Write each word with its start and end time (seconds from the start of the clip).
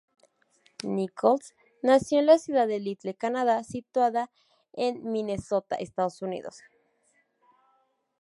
Nichols 0.81 1.53
nació 1.83 2.17
en 2.17 2.25
la 2.25 2.39
ciudad 2.39 2.67
de 2.67 2.79
Little 2.79 3.13
Canada 3.13 3.63
situada 3.63 4.31
en 4.73 5.11
Minnesota, 5.11 5.75
Estados 5.75 6.23
Unidos. 6.23 6.57